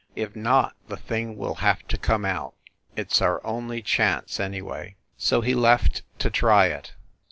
[0.15, 2.55] If not, the thing will have to come out.
[2.95, 6.93] It s our only chance, anyway." So he left to try it.